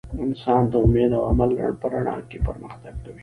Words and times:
انسان 0.25 0.61
د 0.71 0.73
امید 0.85 1.11
او 1.17 1.23
عمل 1.31 1.51
په 1.79 1.85
رڼا 1.93 2.15
کې 2.29 2.37
پرمختګ 2.47 2.93
کوي. 3.03 3.19